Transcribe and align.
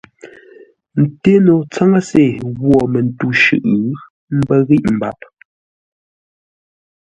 Ńté 1.03 1.31
no 1.45 1.55
tsáŋə́se 1.71 2.23
ghwô 2.57 2.79
mətû 2.93 3.27
shʉʼʉ, 3.41 3.73
ə́ 4.29 4.37
mbə́ 4.39 4.59
ghíʼ 4.67 4.85
mbap. 4.95 5.19